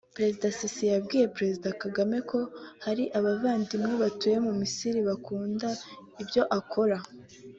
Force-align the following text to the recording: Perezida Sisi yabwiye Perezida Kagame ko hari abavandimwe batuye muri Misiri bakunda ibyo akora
Perezida 0.15 0.47
Sisi 0.57 0.83
yabwiye 0.93 1.25
Perezida 1.37 1.69
Kagame 1.83 2.17
ko 2.29 2.39
hari 2.85 3.03
abavandimwe 3.17 3.93
batuye 4.03 4.37
muri 4.43 4.57
Misiri 4.63 4.99
bakunda 5.09 5.67
ibyo 6.21 6.43
akora 6.59 6.97